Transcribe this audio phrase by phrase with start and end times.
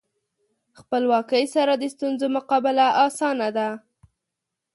[0.79, 3.69] خپلواکۍ سره د ستونزو مقابله اسانه ده.